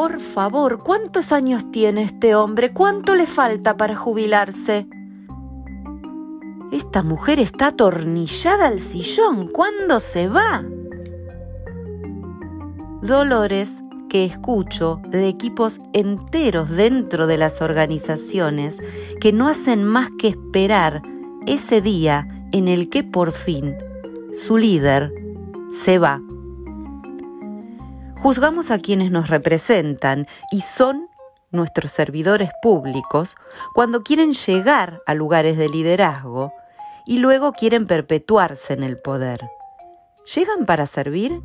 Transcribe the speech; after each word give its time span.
por 0.00 0.18
favor, 0.18 0.78
¿cuántos 0.82 1.30
años 1.30 1.70
tiene 1.70 2.04
este 2.04 2.34
hombre? 2.34 2.72
¿Cuánto 2.72 3.14
le 3.14 3.26
falta 3.26 3.76
para 3.76 3.96
jubilarse? 3.96 4.86
Esta 6.72 7.02
mujer 7.02 7.38
está 7.38 7.66
atornillada 7.66 8.68
al 8.68 8.80
sillón. 8.80 9.48
¿Cuándo 9.48 10.00
se 10.00 10.26
va? 10.26 10.64
Dolores 13.02 13.70
que 14.08 14.24
escucho 14.24 15.02
de 15.06 15.28
equipos 15.28 15.82
enteros 15.92 16.70
dentro 16.70 17.26
de 17.26 17.36
las 17.36 17.60
organizaciones 17.60 18.78
que 19.20 19.34
no 19.34 19.48
hacen 19.48 19.84
más 19.84 20.08
que 20.18 20.28
esperar 20.28 21.02
ese 21.46 21.82
día 21.82 22.26
en 22.52 22.68
el 22.68 22.88
que 22.88 23.04
por 23.04 23.32
fin 23.32 23.76
su 24.32 24.56
líder 24.56 25.12
se 25.74 25.98
va. 25.98 26.22
Juzgamos 28.22 28.70
a 28.70 28.78
quienes 28.78 29.10
nos 29.10 29.30
representan 29.30 30.26
y 30.52 30.60
son 30.60 31.08
nuestros 31.50 31.90
servidores 31.90 32.50
públicos 32.60 33.34
cuando 33.74 34.02
quieren 34.02 34.34
llegar 34.34 35.00
a 35.06 35.14
lugares 35.14 35.56
de 35.56 35.70
liderazgo 35.70 36.52
y 37.06 37.16
luego 37.16 37.52
quieren 37.52 37.86
perpetuarse 37.86 38.74
en 38.74 38.82
el 38.82 38.98
poder. 38.98 39.48
¿Llegan 40.34 40.66
para 40.66 40.86
servir? 40.86 41.40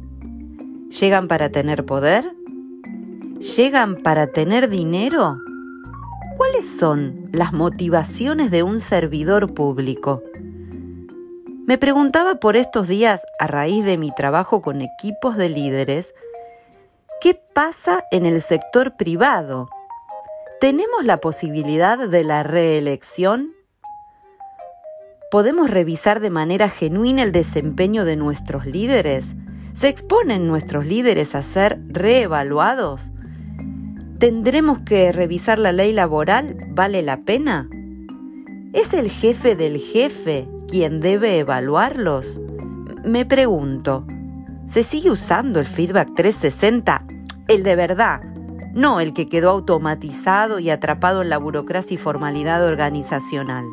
¿Llegan 0.89 1.29
para 1.29 1.49
tener 1.49 1.85
poder? 1.85 2.29
¿Llegan 3.39 3.95
para 3.95 4.27
tener 4.27 4.67
dinero? 4.67 5.37
¿Cuáles 6.35 6.77
son 6.77 7.29
las 7.31 7.53
motivaciones 7.53 8.51
de 8.51 8.63
un 8.63 8.81
servidor 8.81 9.53
público? 9.53 10.21
Me 11.65 11.77
preguntaba 11.77 12.35
por 12.35 12.57
estos 12.57 12.87
días, 12.87 13.25
a 13.39 13.47
raíz 13.47 13.85
de 13.85 13.97
mi 13.97 14.11
trabajo 14.13 14.61
con 14.61 14.81
equipos 14.81 15.35
de 15.35 15.49
líderes, 15.49 16.13
¿qué 17.21 17.39
pasa 17.53 18.03
en 18.11 18.25
el 18.25 18.41
sector 18.41 18.95
privado? 18.97 19.69
¿Tenemos 20.59 21.03
la 21.03 21.17
posibilidad 21.17 21.97
de 22.07 22.23
la 22.23 22.43
reelección? 22.43 23.53
¿Podemos 25.31 25.69
revisar 25.69 26.19
de 26.19 26.29
manera 26.29 26.69
genuina 26.69 27.23
el 27.23 27.31
desempeño 27.31 28.05
de 28.05 28.15
nuestros 28.15 28.65
líderes? 28.65 29.25
¿Se 29.73 29.89
exponen 29.89 30.47
nuestros 30.47 30.85
líderes 30.85 31.35
a 31.35 31.43
ser 31.43 31.79
reevaluados? 31.87 33.11
¿Tendremos 34.19 34.79
que 34.79 35.11
revisar 35.11 35.59
la 35.59 35.71
ley 35.71 35.91
laboral? 35.91 36.57
¿Vale 36.69 37.01
la 37.01 37.17
pena? 37.17 37.67
¿Es 38.71 38.93
el 38.93 39.09
jefe 39.09 39.55
del 39.55 39.79
jefe 39.79 40.47
quien 40.67 41.01
debe 41.01 41.39
evaluarlos? 41.39 42.39
Me 43.03 43.25
pregunto, 43.25 44.05
¿se 44.69 44.83
sigue 44.83 45.11
usando 45.11 45.59
el 45.59 45.65
feedback 45.65 46.13
360? 46.15 47.04
El 47.47 47.63
de 47.63 47.75
verdad, 47.75 48.21
no 48.73 48.99
el 48.99 49.13
que 49.13 49.27
quedó 49.27 49.51
automatizado 49.51 50.59
y 50.59 50.69
atrapado 50.69 51.21
en 51.21 51.29
la 51.29 51.37
burocracia 51.37 51.95
y 51.95 51.97
formalidad 51.97 52.65
organizacional. 52.65 53.65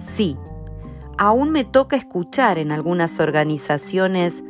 Sí, 0.00 0.36
aún 1.18 1.50
me 1.50 1.64
toca 1.64 1.96
escuchar 1.96 2.58
en 2.58 2.72
algunas 2.72 3.20
organizaciones 3.20 4.42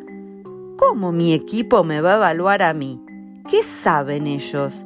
cómo 0.78 1.12
mi 1.12 1.34
equipo 1.34 1.84
me 1.84 2.00
va 2.00 2.12
a 2.12 2.16
evaluar 2.16 2.62
a 2.62 2.72
mí. 2.74 3.00
¿Qué 3.48 3.62
saben 3.62 4.26
ellos? 4.26 4.84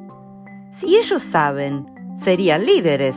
Si 0.73 0.97
ellos 0.97 1.23
saben, 1.23 1.87
serían 2.17 2.65
líderes. 2.65 3.17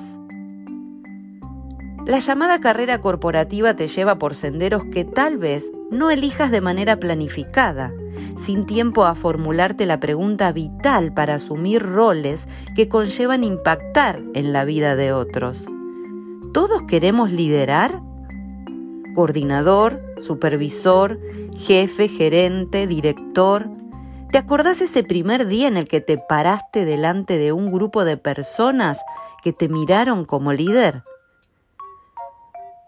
La 2.05 2.19
llamada 2.19 2.59
carrera 2.59 2.99
corporativa 2.99 3.75
te 3.75 3.87
lleva 3.87 4.19
por 4.19 4.35
senderos 4.35 4.83
que 4.91 5.05
tal 5.05 5.37
vez 5.37 5.71
no 5.89 6.11
elijas 6.11 6.51
de 6.51 6.59
manera 6.59 6.97
planificada, 6.97 7.93
sin 8.37 8.65
tiempo 8.65 9.05
a 9.05 9.15
formularte 9.15 9.85
la 9.85 9.99
pregunta 9.99 10.51
vital 10.51 11.13
para 11.13 11.35
asumir 11.35 11.83
roles 11.83 12.47
que 12.75 12.89
conllevan 12.89 13.43
impactar 13.43 14.21
en 14.33 14.53
la 14.53 14.65
vida 14.65 14.95
de 14.95 15.13
otros. 15.13 15.65
¿Todos 16.53 16.83
queremos 16.83 17.31
liderar? 17.31 18.01
Coordinador, 19.15 20.01
supervisor, 20.21 21.19
jefe, 21.57 22.07
gerente, 22.07 22.87
director. 22.87 23.69
¿Te 24.31 24.37
acordás 24.37 24.81
ese 24.81 25.03
primer 25.03 25.47
día 25.47 25.67
en 25.67 25.77
el 25.77 25.87
que 25.87 26.01
te 26.01 26.17
paraste 26.17 26.85
delante 26.85 27.37
de 27.37 27.51
un 27.51 27.71
grupo 27.71 28.05
de 28.05 28.17
personas 28.17 28.99
que 29.43 29.53
te 29.53 29.67
miraron 29.67 30.25
como 30.25 30.53
líder? 30.53 31.03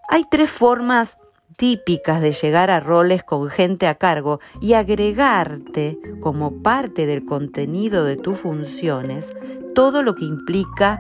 Hay 0.10 0.26
tres 0.30 0.50
formas 0.50 1.18
típicas 1.58 2.22
de 2.22 2.34
llegar 2.34 2.70
a 2.70 2.80
roles 2.80 3.24
con 3.24 3.50
gente 3.50 3.88
a 3.88 3.96
cargo 3.96 4.40
y 4.62 4.74
agregarte 4.74 5.98
como 6.22 6.62
parte 6.62 7.06
del 7.06 7.26
contenido 7.26 8.04
de 8.04 8.18
tus 8.18 8.40
funciones 8.40 9.34
todo 9.74 10.02
lo 10.04 10.16
que 10.16 10.26
implica 10.26 11.00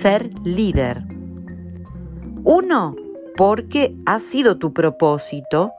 ser 0.00 0.30
líder. 0.44 1.02
Uno, 2.44 2.94
porque 3.36 3.94
ha 4.06 4.18
sido 4.20 4.56
tu 4.56 4.72
propósito, 4.72 5.72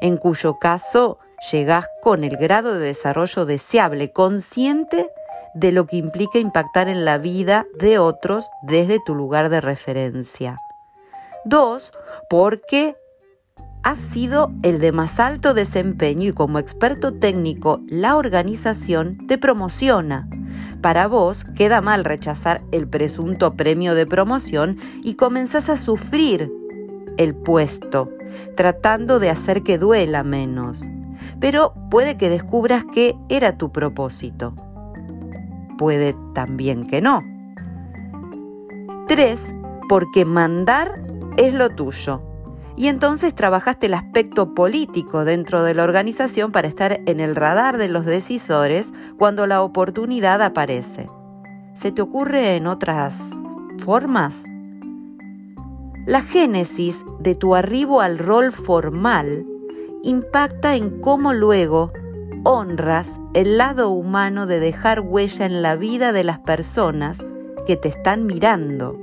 en 0.00 0.16
cuyo 0.16 0.58
caso 0.58 1.18
llegás 1.52 1.86
con 2.02 2.24
el 2.24 2.36
grado 2.36 2.74
de 2.74 2.86
desarrollo 2.86 3.46
deseable, 3.46 4.12
consciente 4.12 5.10
de 5.54 5.72
lo 5.72 5.86
que 5.86 5.96
implica 5.96 6.38
impactar 6.38 6.88
en 6.88 7.04
la 7.04 7.18
vida 7.18 7.66
de 7.78 7.98
otros 7.98 8.50
desde 8.62 8.98
tu 9.04 9.14
lugar 9.14 9.48
de 9.48 9.60
referencia. 9.60 10.56
Dos, 11.44 11.92
porque 12.28 12.96
has 13.88 14.00
sido 14.00 14.52
el 14.62 14.80
de 14.80 14.92
más 14.92 15.18
alto 15.18 15.54
desempeño 15.54 16.28
y 16.28 16.32
como 16.34 16.58
experto 16.58 17.14
técnico 17.14 17.80
la 17.88 18.16
organización 18.16 19.16
te 19.26 19.38
promociona 19.38 20.28
para 20.82 21.06
vos 21.06 21.46
queda 21.56 21.80
mal 21.80 22.04
rechazar 22.04 22.60
el 22.70 22.86
presunto 22.86 23.54
premio 23.54 23.94
de 23.94 24.04
promoción 24.04 24.76
y 25.02 25.14
comenzás 25.14 25.70
a 25.70 25.78
sufrir 25.78 26.52
el 27.16 27.34
puesto, 27.34 28.10
tratando 28.56 29.20
de 29.20 29.30
hacer 29.30 29.62
que 29.62 29.78
duela 29.78 30.22
menos. 30.22 30.84
Pero 31.40 31.72
puede 31.90 32.18
que 32.18 32.28
descubras 32.28 32.84
que 32.92 33.16
era 33.30 33.56
tu 33.56 33.72
propósito. 33.72 34.54
Puede 35.78 36.14
también 36.34 36.86
que 36.86 37.00
no. 37.00 37.22
3. 39.08 39.40
Porque 39.88 40.26
mandar 40.26 41.00
es 41.38 41.54
lo 41.54 41.70
tuyo 41.70 42.27
y 42.78 42.86
entonces 42.86 43.34
trabajaste 43.34 43.86
el 43.86 43.94
aspecto 43.94 44.54
político 44.54 45.24
dentro 45.24 45.64
de 45.64 45.74
la 45.74 45.82
organización 45.82 46.52
para 46.52 46.68
estar 46.68 47.00
en 47.06 47.18
el 47.18 47.34
radar 47.34 47.76
de 47.76 47.88
los 47.88 48.06
decisores 48.06 48.92
cuando 49.18 49.48
la 49.48 49.62
oportunidad 49.62 50.40
aparece. 50.42 51.06
¿Se 51.74 51.90
te 51.90 52.02
ocurre 52.02 52.54
en 52.54 52.68
otras 52.68 53.18
formas? 53.78 54.36
La 56.06 56.22
génesis 56.22 56.96
de 57.18 57.34
tu 57.34 57.56
arribo 57.56 58.00
al 58.00 58.16
rol 58.16 58.52
formal 58.52 59.44
impacta 60.04 60.76
en 60.76 61.00
cómo 61.00 61.32
luego 61.32 61.92
honras 62.44 63.10
el 63.34 63.58
lado 63.58 63.90
humano 63.90 64.46
de 64.46 64.60
dejar 64.60 65.00
huella 65.00 65.46
en 65.46 65.62
la 65.62 65.74
vida 65.74 66.12
de 66.12 66.22
las 66.22 66.38
personas 66.38 67.18
que 67.66 67.76
te 67.76 67.88
están 67.88 68.24
mirando. 68.24 68.96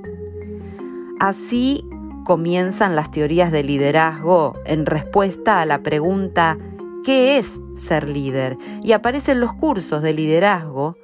Así 1.19 1.85
comienzan 2.25 2.97
las 2.97 3.11
teorías 3.11 3.53
de 3.53 3.63
liderazgo 3.63 4.51
en 4.65 4.85
respuesta 4.85 5.61
a 5.61 5.65
la 5.65 5.79
pregunta 5.79 6.57
¿qué 7.05 7.37
es 7.37 7.47
ser 7.77 8.09
líder? 8.09 8.57
Y 8.81 8.91
aparecen 8.91 9.39
los 9.39 9.53
cursos 9.53 10.01
de 10.01 10.11
liderazgo 10.11 10.97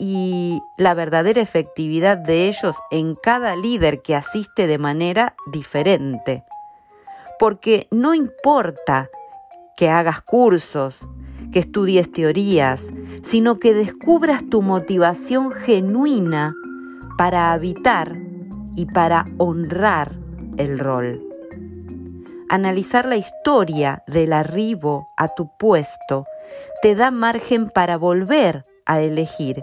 y 0.00 0.60
la 0.76 0.94
verdadera 0.94 1.40
efectividad 1.40 2.16
de 2.16 2.48
ellos 2.48 2.76
en 2.90 3.14
cada 3.14 3.54
líder 3.54 4.02
que 4.02 4.16
asiste 4.16 4.66
de 4.66 4.78
manera 4.78 5.36
diferente. 5.52 6.42
Porque 7.38 7.86
no 7.90 8.14
importa 8.14 9.10
que 9.76 9.90
hagas 9.90 10.22
cursos, 10.22 11.06
que 11.52 11.58
estudies 11.58 12.10
teorías, 12.10 12.82
sino 13.22 13.58
que 13.58 13.74
descubras 13.74 14.42
tu 14.48 14.62
motivación 14.62 15.52
genuina 15.52 16.54
para 17.18 17.52
habitar 17.52 18.16
y 18.74 18.86
para 18.86 19.26
honrar 19.36 20.21
el 20.56 20.78
rol. 20.78 21.22
Analizar 22.48 23.06
la 23.06 23.16
historia 23.16 24.02
del 24.06 24.32
arribo 24.32 25.08
a 25.16 25.28
tu 25.28 25.48
puesto 25.56 26.26
te 26.82 26.94
da 26.94 27.10
margen 27.10 27.70
para 27.70 27.96
volver 27.96 28.66
a 28.84 29.00
elegir 29.00 29.62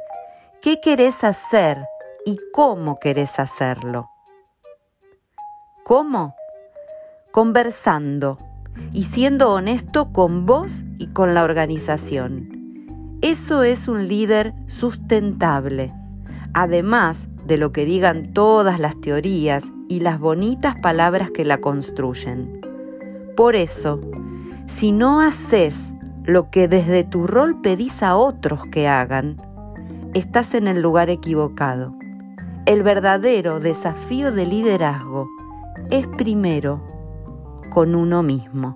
qué 0.62 0.80
querés 0.82 1.24
hacer 1.24 1.78
y 2.26 2.38
cómo 2.52 3.00
querés 3.00 3.40
hacerlo. 3.40 4.10
¿Cómo? 5.84 6.36
Conversando 7.32 8.38
y 8.94 9.06
siendo 9.06 9.54
honesto 9.54 10.12
con 10.12 10.46
vos 10.46 10.84
y 10.98 11.08
con 11.08 11.34
la 11.34 11.44
organización. 11.44 13.18
Eso 13.22 13.64
es 13.64 13.88
un 13.88 14.08
líder 14.08 14.54
sustentable. 14.68 15.94
Además 16.54 17.29
de 17.50 17.58
lo 17.58 17.74
que 17.74 17.84
digan 17.84 18.32
todas 18.32 18.80
las 18.80 19.02
teorías 19.02 19.66
y 19.90 20.00
las 20.00 20.20
bonitas 20.20 20.76
palabras 20.78 21.32
que 21.32 21.44
la 21.44 21.58
construyen. 21.58 22.62
Por 23.36 23.56
eso, 23.56 24.00
si 24.68 24.92
no 24.92 25.20
haces 25.20 25.76
lo 26.24 26.52
que 26.52 26.68
desde 26.68 27.04
tu 27.04 27.26
rol 27.26 27.60
pedís 27.60 28.04
a 28.04 28.16
otros 28.16 28.62
que 28.72 28.88
hagan, 28.88 29.36
estás 30.14 30.54
en 30.54 30.68
el 30.68 30.82
lugar 30.82 31.10
equivocado. 31.10 31.96
El 32.68 32.84
verdadero 32.84 33.60
desafío 33.60 34.32
de 34.32 34.46
liderazgo 34.46 35.28
es 35.90 36.06
primero 36.06 36.86
con 37.72 37.96
uno 37.96 38.22
mismo. 38.22 38.76